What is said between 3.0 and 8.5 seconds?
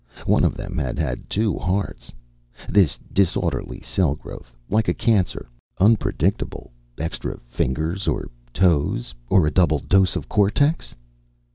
disorderly cell growth... like a cancer. Unpredictable: extra fingers or